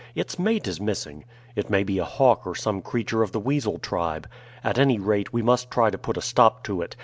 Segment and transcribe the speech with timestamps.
[0.15, 1.25] Its mate is missing.
[1.55, 4.27] It may be a hawk or some creature of the weasel tribe.
[4.63, 6.95] At any rate, we must try to put a stop to it.